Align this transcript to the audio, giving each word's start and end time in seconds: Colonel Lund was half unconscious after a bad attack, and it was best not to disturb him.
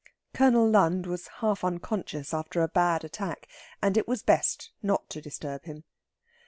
Colonel 0.33 0.67
Lund 0.67 1.05
was 1.05 1.27
half 1.27 1.63
unconscious 1.63 2.33
after 2.33 2.63
a 2.63 2.67
bad 2.67 3.03
attack, 3.05 3.47
and 3.83 3.95
it 3.95 4.07
was 4.07 4.23
best 4.23 4.71
not 4.81 5.07
to 5.11 5.21
disturb 5.21 5.65
him. 5.65 5.83